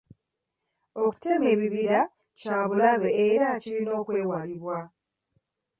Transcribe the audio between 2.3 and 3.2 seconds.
kya bulabe